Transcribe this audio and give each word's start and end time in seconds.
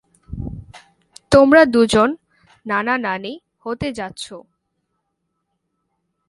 তোমরা 1.31 1.61
দুজন 1.65 2.09
নানা-নানী 2.65 3.33
হতে 3.59 3.87
যাচ্ছ। 3.93 4.25